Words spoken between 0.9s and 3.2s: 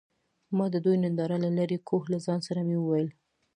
ننداره له لرې کوه له ځان سره مې وويل.